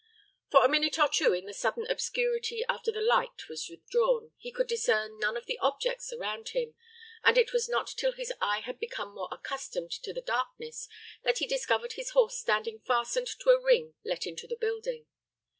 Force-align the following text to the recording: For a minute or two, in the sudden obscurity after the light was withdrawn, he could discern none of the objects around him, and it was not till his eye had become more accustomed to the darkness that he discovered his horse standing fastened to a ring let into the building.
For 0.49 0.65
a 0.65 0.67
minute 0.67 0.97
or 0.97 1.07
two, 1.07 1.31
in 1.31 1.45
the 1.45 1.53
sudden 1.53 1.85
obscurity 1.87 2.65
after 2.67 2.91
the 2.91 3.01
light 3.03 3.47
was 3.47 3.69
withdrawn, 3.69 4.31
he 4.39 4.51
could 4.51 4.65
discern 4.65 5.19
none 5.19 5.37
of 5.37 5.45
the 5.45 5.59
objects 5.59 6.11
around 6.11 6.49
him, 6.49 6.73
and 7.23 7.37
it 7.37 7.53
was 7.53 7.69
not 7.69 7.85
till 7.95 8.13
his 8.13 8.33
eye 8.41 8.61
had 8.61 8.79
become 8.79 9.13
more 9.13 9.29
accustomed 9.31 9.91
to 9.91 10.11
the 10.11 10.19
darkness 10.21 10.89
that 11.21 11.37
he 11.37 11.45
discovered 11.45 11.93
his 11.93 12.09
horse 12.17 12.35
standing 12.39 12.79
fastened 12.79 13.27
to 13.27 13.51
a 13.51 13.61
ring 13.61 13.93
let 14.03 14.25
into 14.25 14.47
the 14.47 14.57
building. 14.59 15.05